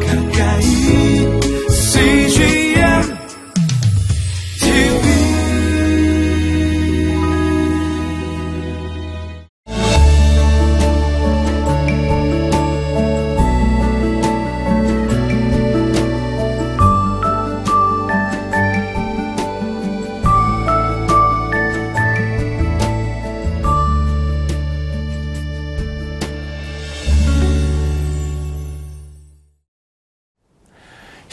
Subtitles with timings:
[0.00, 0.21] 가까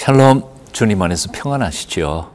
[0.09, 0.41] 샬롬
[0.71, 2.31] 주님 안에서 평안하시죠.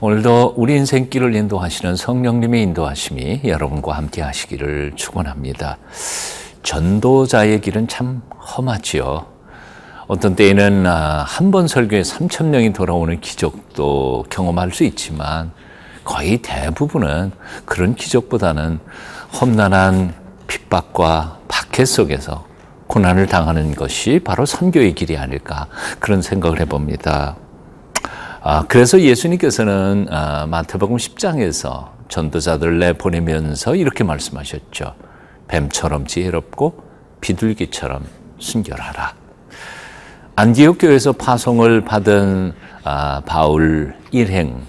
[0.00, 5.78] 오늘도 우리 인생길을 인도하시는 성령님의 인도하심이 여러분과 함께 하시기를 축원합니다.
[6.62, 9.26] 전도자의 길은 참 험하지요.
[10.06, 15.50] 어떤 때에는 아, 한번 설교에 3천 명이 돌아오는 기적도 경험할 수 있지만
[16.04, 17.32] 거의 대부분은
[17.64, 18.78] 그런 기적보다는
[19.40, 20.14] 험난한
[20.46, 22.46] 핍박과 박해 속에서
[22.96, 25.66] 고난을 당하는 것이 바로 선교의 길이 아닐까
[25.98, 27.36] 그런 생각을 해봅니다.
[28.42, 34.94] 아, 그래서 예수님께서는 아, 마태복음 10장에서 전도자들 내보내면서 이렇게 말씀하셨죠.
[35.46, 36.84] 뱀처럼 지혜롭고
[37.20, 38.02] 비둘기처럼
[38.38, 39.12] 순결하라.
[40.36, 44.62] 안디옥 교회에서 파송을 받은 아, 바울 일행,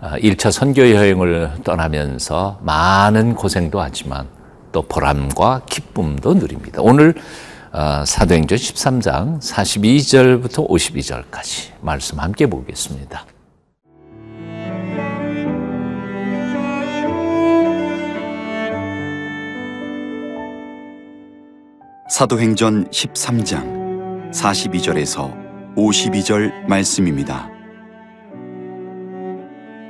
[0.00, 4.26] 아, 1차 선교 여행을 떠나면서 많은 고생도 하지만
[4.72, 6.80] 또 보람과 기쁨도 누립니다.
[6.82, 7.14] 오늘
[7.72, 13.26] 어, 사도행전 13장 42절부터 52절까지 말씀 함께 보겠습니다.
[22.10, 27.48] 사도행전 13장 42절에서 52절 말씀입니다.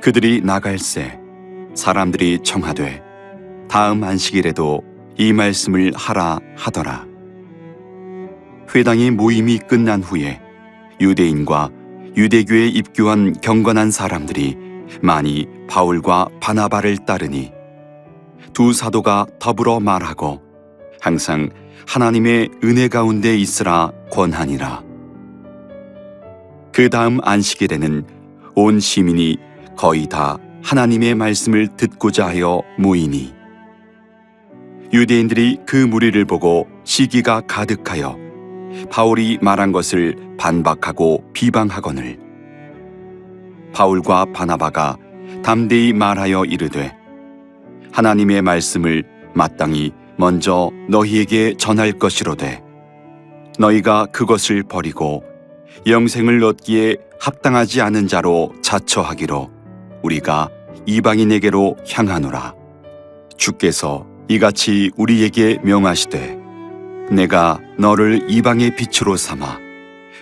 [0.01, 1.19] 그들이 나갈새
[1.75, 3.12] 사람들이 청하되
[3.69, 4.83] 다음 안식일에도
[5.17, 7.05] 이 말씀을 하라 하더라.
[8.73, 10.41] 회당의 모임이 끝난 후에
[10.99, 11.69] 유대인과
[12.15, 14.57] 유대교에 입교한 경건한 사람들이
[15.01, 17.51] 많이 바울과 바나바를 따르니
[18.53, 20.41] 두 사도가 더불어 말하고
[21.01, 21.49] 항상
[21.87, 24.83] 하나님의 은혜 가운데 있으라 권하니라.
[26.71, 28.05] 그 다음 안식일에는
[28.55, 29.37] 온 시민이
[29.75, 33.33] 거의 다 하나님의 말씀을 듣고자 하여 모이니
[34.93, 38.15] 유대인들이 그 무리를 보고 시기가 가득하여
[38.91, 42.19] 바울이 말한 것을 반박하고 비방하거늘
[43.73, 44.97] 바울과 바나바가
[45.43, 46.95] 담대히 말하여 이르되
[47.91, 52.61] 하나님의 말씀을 마땅히 먼저 너희에게 전할 것이로되
[53.57, 55.23] 너희가 그것을 버리고
[55.87, 59.49] 영생을 얻기에 합당하지 않은 자로 자처하기로
[60.03, 60.49] 우리가
[60.85, 62.53] 이방인에게로 향하노라.
[63.37, 66.37] 주께서 이같이 우리에게 명하시되
[67.11, 69.59] 내가 너를 이방의 빛으로 삼아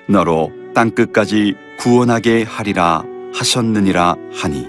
[0.08, 3.04] 너로 땅 끝까지 구원하게 하리라
[3.34, 4.68] 하셨느니라 하니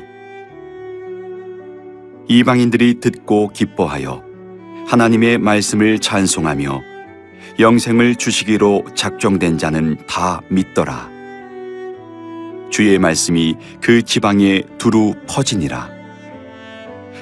[2.28, 4.22] 이방인들이 듣고 기뻐하여
[4.86, 6.82] 하나님의 말씀을 찬송하며
[7.58, 11.10] 영생을 주시기로 작정된 자는 다 믿더라.
[12.70, 15.90] 주의 말씀이 그 지방에 두루 퍼지니라.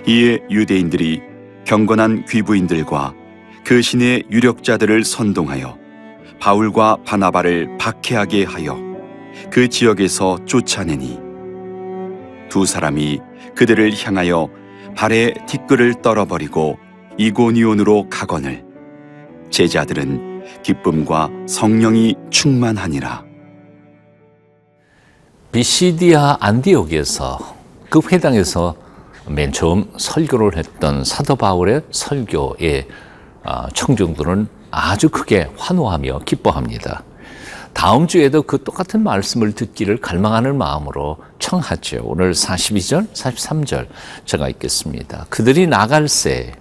[0.07, 1.21] 이에 유대인들이
[1.71, 3.15] 경건한 귀부인들과
[3.65, 5.79] 그 신의 유력자들을 선동하여
[6.41, 8.77] 바울과 바나바를 박해하게 하여
[9.53, 11.21] 그 지역에서 쫓아내니
[12.49, 13.21] 두 사람이
[13.55, 14.49] 그들을 향하여
[14.97, 16.77] 발에 티끌을 떨어버리고
[17.19, 18.65] 이고니온으로 가거늘
[19.51, 23.25] 제자들은 기쁨과 성령이 충만하니라.
[25.53, 27.39] 비시디아 안디옥에서
[27.89, 28.90] 그 회당에서
[29.27, 32.87] 맨 처음 설교를 했던 사도 바울의 설교에
[33.43, 37.03] 아, 청중들은 아주 크게 환호하며 기뻐합니다.
[37.73, 42.01] 다음 주에도 그 똑같은 말씀을 듣기를 갈망하는 마음으로 청하죠.
[42.05, 43.87] 오늘 42절, 43절
[44.25, 45.27] 제가 읽겠습니다.
[45.31, 46.53] 그들이 나갈새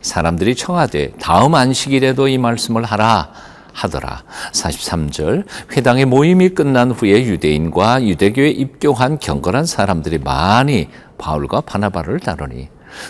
[0.00, 3.30] 사람들이 청하되 다음 안식일에도 이 말씀을 하라
[3.72, 4.22] 하더라.
[4.52, 5.44] 43절
[5.76, 10.88] 회당의 모임이 끝난 후에 유대인과 유대교에 입교한 경건한 사람들이 많이
[11.18, 12.68] 바울과 바나바를 따르니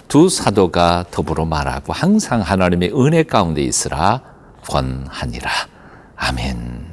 [0.08, 4.22] 두 사도가 더불어 말하고 항상 하나님의 은혜 가운데 있으라
[4.68, 5.50] 권하니라.
[6.16, 6.86] 아멘.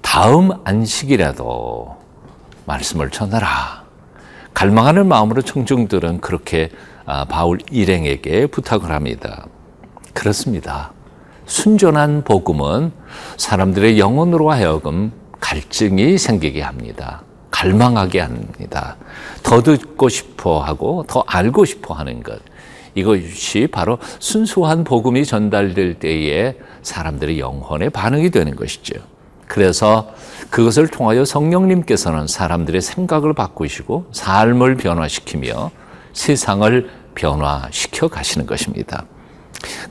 [0.00, 1.96] 다음 안식이라도
[2.64, 3.84] 말씀을 전하라.
[4.54, 6.70] 갈망하는 마음으로 청중들은 그렇게
[7.04, 9.46] 아, 바울 일행에게 부탁을 합니다.
[10.14, 10.92] 그렇습니다.
[11.44, 12.92] 순전한 복음은
[13.36, 17.22] 사람들의 영혼으로 하여금 갈증이 생기게 합니다.
[17.56, 18.96] 갈망하게 합니다.
[19.42, 22.38] 더 듣고 싶어 하고 더 알고 싶어 하는 것.
[22.94, 29.00] 이것이 바로 순수한 복음이 전달될 때에 사람들의 영혼의 반응이 되는 것이죠.
[29.46, 30.10] 그래서
[30.50, 35.70] 그것을 통하여 성령님께서는 사람들의 생각을 바꾸시고 삶을 변화시키며
[36.12, 39.04] 세상을 변화시켜 가시는 것입니다.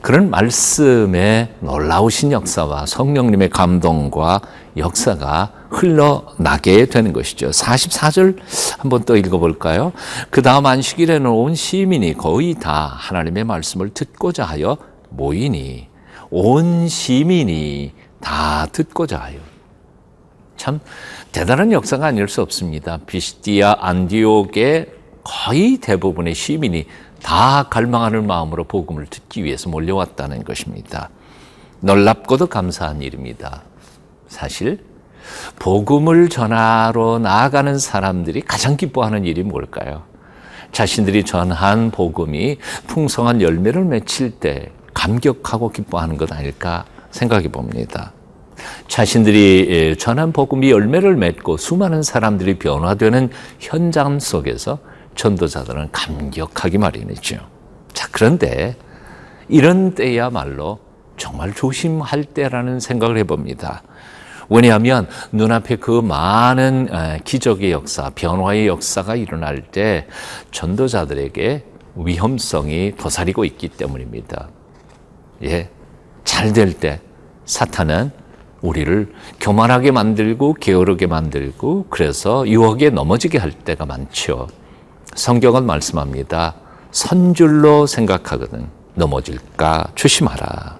[0.02, 4.42] 그런 말씀의 놀라우신 역사와 성령님의 감동과
[4.78, 7.50] 역사가 흘러나게 되는 것이죠.
[7.50, 8.38] 44절
[8.80, 9.92] 한번 또 읽어볼까요?
[10.30, 14.78] 그 다음 안식일에는 온 시민이 거의 다 하나님의 말씀을 듣고자 하여
[15.10, 15.88] 모이니
[16.32, 19.38] 온 시민이 다 듣고자 하여
[20.56, 20.80] 참
[21.32, 23.00] 대단한 역사가 아닐 수 없습니다.
[23.06, 24.88] 비스티아 안디옥의
[25.24, 26.86] 거의 대부분의 시민이
[27.22, 31.10] 다 갈망하는 마음으로 복음을 듣기 위해서 몰려왔다는 것입니다.
[31.82, 33.64] 놀랍고도 감사한 일입니다.
[34.28, 34.95] 사실
[35.60, 40.04] 복음을 전하러 나아가는 사람들이 가장 기뻐하는 일이 뭘까요?
[40.72, 42.58] 자신들이 전한 복음이
[42.88, 48.12] 풍성한 열매를 맺힐 때 감격하고 기뻐하는 것 아닐까 생각해 봅니다.
[48.88, 53.30] 자신들이 예, 전한 복음이 열매를 맺고 수많은 사람들이 변화되는
[53.60, 54.80] 현장 속에서
[55.16, 57.38] 전도자들은 감격하기 마련이죠.
[57.94, 58.76] 자, 그런데
[59.48, 60.80] 이런 때야말로
[61.18, 63.84] 정말 조심할 때라는 생각을 해봅니다.
[64.50, 66.90] 왜냐하면 눈앞에 그 많은
[67.24, 70.08] 기적의 역사, 변화의 역사가 일어날 때
[70.52, 71.64] 전도자들에게
[71.96, 74.50] 위험성이 도사리고 있기 때문입니다.
[75.44, 75.70] 예.
[76.24, 77.02] 잘 될 때
[77.46, 78.12] 사탄은
[78.62, 84.48] 우리를 교만하게 만들고 게으르게 만들고 그래서 유혹에 넘어지게 할 때가 많죠.
[85.14, 86.56] 성경은 말씀합니다.
[86.92, 90.75] 선줄로 생각하거든 넘어질까 조심하라.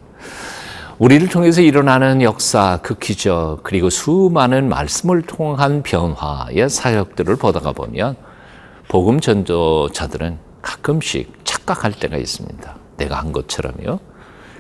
[0.98, 8.16] 우리를 통해서 일어나는 역사, 그 기적, 그리고 수많은 말씀을 통한 변화의 사역들을 보다가 보면
[8.88, 12.76] 복음 전도자들은 가끔씩 착각할 때가 있습니다.
[12.96, 14.00] 내가 한 것처럼요.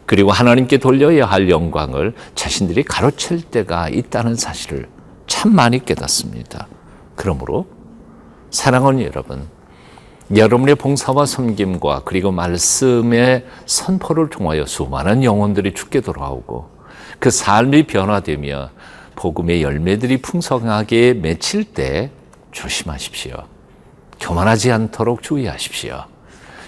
[0.06, 4.90] 그리고 하나님께 돌려야 할 영광을 자신들이 가로챌 때가 있다는 사실을
[5.28, 6.68] 참 많이 깨닫습니다.
[7.16, 7.66] 그러므로
[8.52, 9.48] 사랑하는 여러분,
[10.33, 16.68] 여러분의 봉사와 섬김과 그리고 말씀의 선포를 통하여 수많은 영혼들이 죽게 돌아오고
[17.19, 18.72] 그 삶이 변화되며
[19.16, 22.10] 복음의 열매들이 풍성하게 맺힐 때
[22.51, 23.36] 조심하십시오.
[24.19, 26.06] 교만하지 않도록 주의하십시오.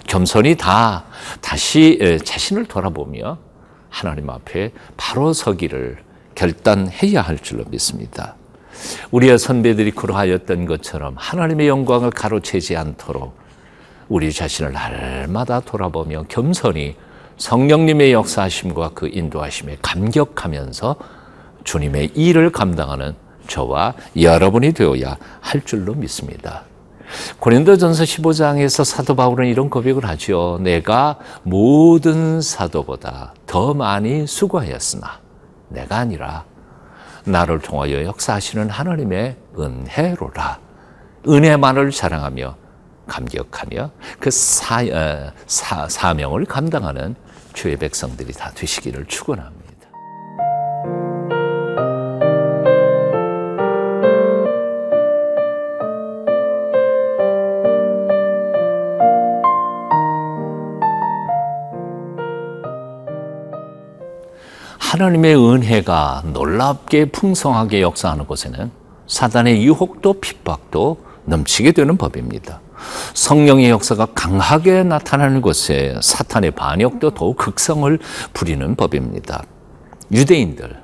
[0.05, 1.05] 겸손히 다
[1.41, 3.39] 다시 자신을 돌아보며
[3.89, 5.97] 하나님 앞에 바로 서기를
[6.35, 8.35] 결단해야 할 줄로 믿습니다.
[9.09, 13.46] 우리의 선배들이 그러하였던 것처럼 하나님의 영광을 가로채지 않도록
[14.09, 16.95] 우리 자신을 날마다 돌아보며 겸손히
[17.37, 20.95] 성령님의 역사하심과 그 인도하심에 감격하면서
[21.63, 23.15] 주님의 일을 감당하는
[23.47, 26.63] 저와 여러분이 되어야 할 줄로 믿습니다.
[27.39, 30.59] 고린도전서 15장에서 사도 바울은 이런 고백을 하죠.
[30.61, 35.19] 내가 모든 사도보다 더 많이 수고하였으나
[35.69, 36.45] 내가 아니라
[37.23, 40.59] 나를 통하여 역사하시는 하나님의 은혜로라.
[41.27, 42.55] 은혜만을 자랑하며
[43.07, 47.15] 감격하며 그 사, 어, 사, 사명을 감당하는
[47.53, 49.67] 주의 백성들이 다 되시기를 축원합니다.
[64.77, 68.71] 하나님의 은혜가 놀랍게 풍성하게 역사하는 곳에는
[69.07, 72.61] 사단의 유혹도 핍박도 넘치게 되는 법입니다.
[73.13, 77.97] 성령의 역사가 강하게 나타나는 곳에 사탄의 반역도 더욱 극성을
[78.33, 79.43] 부리는 법입니다.
[80.11, 80.77] 유대인들,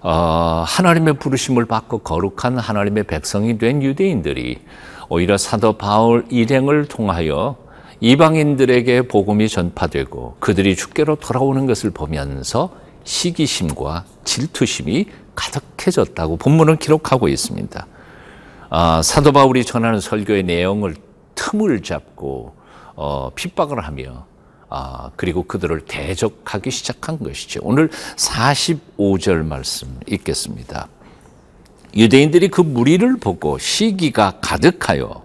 [0.00, 4.58] 어, 하나님의 부르심을 받고 거룩한 하나님의 백성이 된 유대인들이
[5.08, 7.56] 오히려 사도 바울 일행을 통하여
[8.00, 12.70] 이방인들에게 복음이 전파되고 그들이 주께로 돌아오는 것을 보면서
[13.04, 17.86] 시기심과 질투심이 가득해졌다고 본문은 기록하고 있습니다.
[18.70, 20.94] 아, 사도 바울이 전하는 설교의 내용을
[21.38, 22.54] 틈을 잡고
[22.96, 24.26] 어, 핍박을 하며
[24.68, 27.60] 아, 그리고 그들을 대적하기 시작한 것이죠.
[27.62, 30.88] 오늘 45절 말씀 읽겠습니다.
[31.94, 35.24] 유대인들이 그 무리를 보고 시기가 가득하여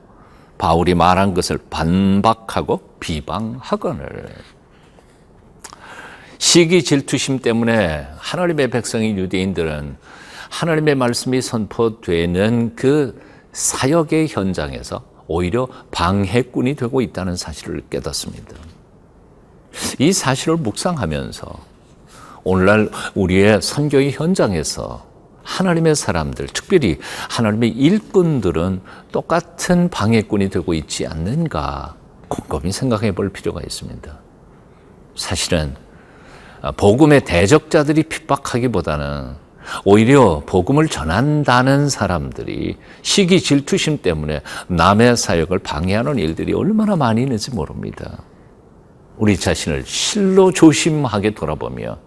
[0.58, 4.30] 바울이 말한 것을 반박하고 비방하거늘
[6.38, 9.98] 시기 질투심 때문에 하나님의 백성인 유대인들은
[10.50, 13.20] 하나님의 말씀이 선포되는 그
[13.52, 18.56] 사역의 현장에서 오히려 방해꾼이 되고 있다는 사실을 깨닫습니다.
[20.00, 21.74] 이 사실을 묵상하면서
[22.44, 25.06] 오늘날 우리의 선교의 현장에서
[25.44, 27.00] 하나님의 사람들, 특별히
[27.30, 31.96] 하나님의 일꾼들은 똑같은 방해꾼이 되고 있지 않는가
[32.28, 34.20] 곰곰이 생각해 볼 필요가 있습니다.
[35.16, 35.76] 사실은
[36.78, 39.43] 복음의 대적자들이 핍박하기보다는
[39.86, 48.24] 오히려 복음을 전한다는 사람들이 시기 질투심 때문에 남의 사역을 방해하는 일들이 얼마나 많이 있는지 모릅니다.
[49.18, 51.98] 우리 자신을 실로 조심하게 돌아보며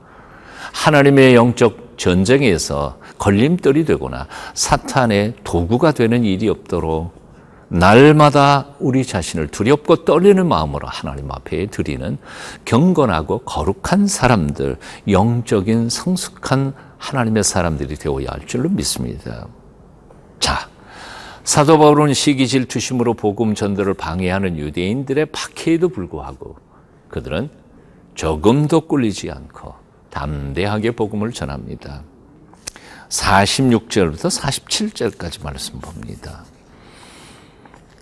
[0.73, 7.27] 하나님의 영적 전쟁에서 걸림돌이 되거나 사탄의 도구가 되는 일이 없도록
[7.69, 12.17] 날마다 우리 자신을 두렵고 떨리는 마음으로 하나님 앞에 드리는
[12.65, 14.77] 경건하고 거룩한 사람들,
[15.09, 19.47] 영적인 성숙한 하나님의 사람들이 되어야 할 줄로 믿습니다.
[20.41, 20.69] 자,
[21.45, 26.57] 사도 바울은 시기 질투심으로 복음 전도를 방해하는 유대인들의 박해에도 불구하고
[27.09, 27.51] 그들은
[28.15, 29.75] 조금도 꿀리지 않고
[30.11, 32.03] 담대하게 복음을 전합니다.
[33.09, 36.45] 46절부터 47절까지 말씀 봅니다.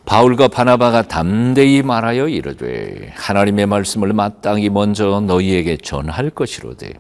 [0.06, 6.92] 바울과 바나바가 담대히 말하여 이르되 하나님의 말씀을 마땅히 먼저 너희에게 전할 것이로되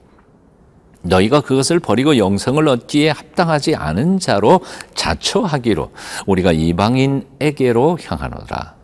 [1.04, 4.60] 너희가 그것을 버리고 영성을 얻기에 합당하지 않은 자로
[4.94, 5.92] 자처하기로
[6.26, 8.74] 우리가 이방인에게로 향하노라.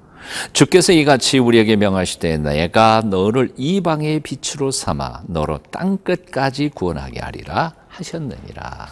[0.53, 8.89] 주께서 이같이 우리에게 명하시되 내가 너를 이방의 빛으로 삼아 너로 땅 끝까지 구원하게 하리라 하셨느니라.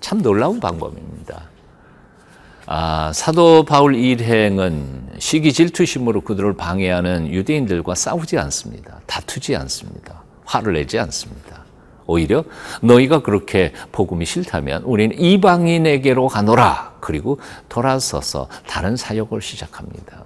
[0.00, 1.48] 참 놀라운 방법입니다.
[2.66, 9.00] 아, 사도 바울 일행은 시기 질투심으로 그들을 방해하는 유대인들과 싸우지 않습니다.
[9.06, 10.22] 다투지 않습니다.
[10.44, 11.59] 화를 내지 않습니다.
[12.10, 12.44] 오히려
[12.82, 16.94] 너희가 그렇게 복음이 싫다면 우리는 이방인에게로 가노라.
[17.00, 17.38] 그리고
[17.68, 20.24] 돌아서서 다른 사역을 시작합니다.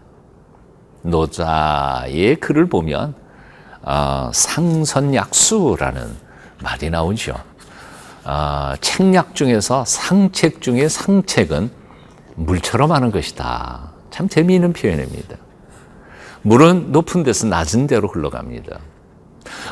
[1.03, 3.15] 노자의 글을 보면
[3.83, 6.17] 어, 상선약수라는
[6.63, 7.35] 말이 나오죠.
[8.25, 11.71] 어, 책략 중에서 상책 중에 상책은
[12.37, 13.93] 물처럼 하는 것이다.
[14.11, 15.37] 참 재미있는 표현입니다.
[16.43, 18.79] 물은 높은 데서 낮은 데로 흘러갑니다.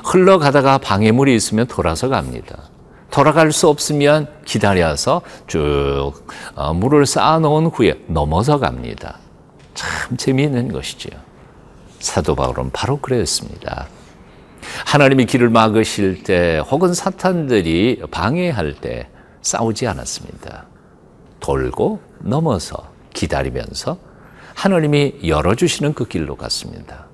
[0.05, 2.71] 흘러가다가 방해물이 있으면 돌아서 갑니다.
[3.11, 6.15] 돌아갈 수 없으면 기다려서 쭉
[6.55, 9.19] 어, 물을 쌓아놓은 후에 넘어서 갑니다.
[9.75, 11.11] 참 재미있는 것이죠.
[12.01, 13.87] 사도 바울은 바로 그랬습니다.
[14.87, 19.09] 하나님이 길을 막으실 때 혹은 사탄들이 방해할 때
[19.43, 20.67] 싸우지 않았습니다.
[21.41, 23.99] 돌고 넘어서 기다리면서
[24.55, 27.07] 하나님이 열어주시는 그 길로 갔습니다.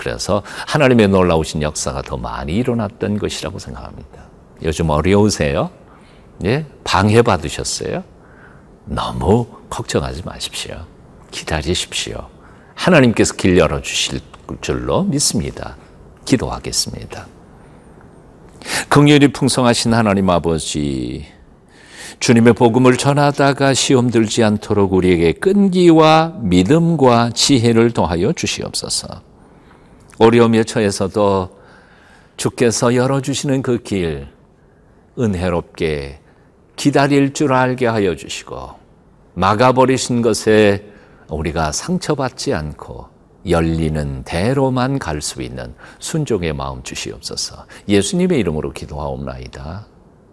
[0.00, 4.30] 그래서 하나님의 놀라우신 역사가 더 많이 일어났던 것이라고 생각합니다.
[4.62, 5.68] 요즘 어려우세요?
[6.42, 6.64] 예?
[6.84, 8.02] 방해받으셨어요?
[8.86, 10.86] 너무 걱정하지 마십시오.
[11.30, 12.28] 기다리십시오.
[12.74, 14.20] 하나님께서 길 열어주실
[14.62, 15.76] 줄로 믿습니다.
[16.24, 17.26] 기도하겠습니다.
[18.88, 21.26] 긍휼이 풍성하신 하나님 아버지,
[22.20, 29.29] 주님의 복음을 전하다가 시험 들지 않도록 우리에게 끈기와 믿음과 지혜를 더하여 주시옵소서.
[30.20, 31.58] 어려움에 처해서도
[32.36, 34.28] 주께서 열어주시는 그 길
[35.18, 36.20] 은혜롭게
[36.76, 38.70] 기다릴 줄 알게 하여 주시고
[39.34, 40.84] 막아버리신 것에
[41.28, 43.08] 우리가 상처받지 않고
[43.48, 47.64] 열리는 대로만 갈 수 있는 순종의 마음 주시옵소서.
[47.88, 49.86] 예수님의 이름으로 기도하옵나이다.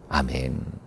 [0.10, 0.87] 아멘.